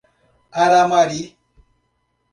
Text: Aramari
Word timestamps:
Aramari 0.63 1.21